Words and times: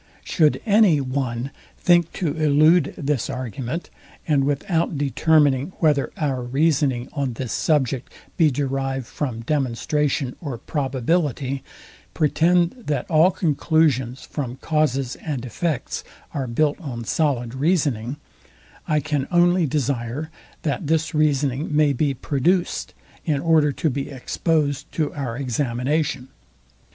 Should 0.23 0.59
any 0.65 0.99
one 0.99 1.51
think 1.77 2.11
to 2.13 2.29
elude 2.35 2.95
this 2.97 3.29
argument; 3.29 3.91
and 4.27 4.45
without 4.45 4.97
determining 4.97 5.73
whether 5.77 6.11
our 6.17 6.41
reasoning 6.41 7.07
on 7.13 7.33
this 7.33 7.53
subject 7.53 8.11
be 8.35 8.49
derived 8.49 9.05
from 9.05 9.41
demonstration 9.41 10.35
or 10.41 10.57
probability, 10.57 11.63
pretend 12.15 12.71
that 12.87 13.07
all 13.11 13.29
conclusions 13.29 14.23
from 14.23 14.55
causes 14.55 15.17
and 15.17 15.45
effects 15.45 16.03
are 16.33 16.47
built 16.47 16.81
on 16.81 17.03
solid 17.03 17.53
reasoning: 17.53 18.17
I 18.87 19.01
can 19.01 19.27
only 19.29 19.67
desire, 19.67 20.31
that 20.63 20.87
this 20.87 21.13
reasoning 21.13 21.75
may 21.75 21.93
be 21.93 22.15
produced, 22.15 22.95
in 23.23 23.39
order 23.39 23.71
to 23.73 23.89
be 23.91 24.09
exposed 24.09 24.91
to 24.93 25.13
our 25.13 25.37
examination. 25.37 26.29